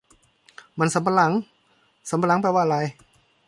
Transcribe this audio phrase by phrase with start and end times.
[0.79, 1.33] มันสำปะหลัง
[2.09, 2.77] สำปะหลังแปลว่าอะไร